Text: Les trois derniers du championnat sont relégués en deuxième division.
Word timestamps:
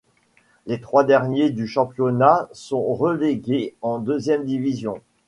Les 0.65 0.81
trois 0.81 1.03
derniers 1.03 1.51
du 1.51 1.67
championnat 1.67 2.49
sont 2.53 2.83
relégués 2.91 3.75
en 3.83 3.99
deuxième 3.99 4.45
division. 4.45 4.99